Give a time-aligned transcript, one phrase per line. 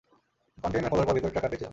[0.61, 1.69] Container খোলার পর ভিতরে ট্র্যাকার পেয়েছিলাম।